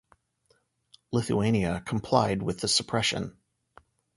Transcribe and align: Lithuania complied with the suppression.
Lithuania 1.11 1.83
complied 1.85 2.41
with 2.41 2.59
the 2.61 2.67
suppression. 2.67 3.37